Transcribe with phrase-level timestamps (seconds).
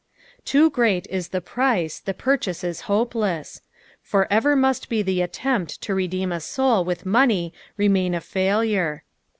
[0.45, 3.61] Too great is the price, the purchase is hopeless.
[4.01, 9.03] For ever must the attempt to redeem a soul with money remain a failure.